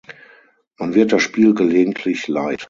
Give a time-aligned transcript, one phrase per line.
[0.79, 2.59] Man wird das Spiel gelegentlich leid.